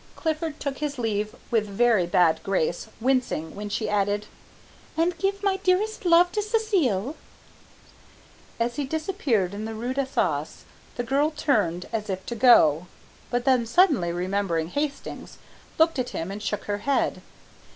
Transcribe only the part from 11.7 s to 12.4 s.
as if to